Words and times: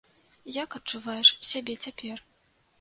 Як 0.55 0.77
адчуваеш 0.79 1.33
сябе 1.53 1.79
цяпер? 1.85 2.17